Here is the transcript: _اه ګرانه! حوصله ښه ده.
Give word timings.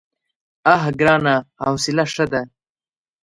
_اه 0.73 0.83
ګرانه! 0.99 1.35
حوصله 1.63 2.05
ښه 2.13 2.25
ده. 2.31 2.41